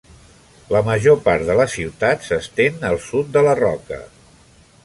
[0.75, 4.05] La major part de la ciutat s'estén al sud de la roca.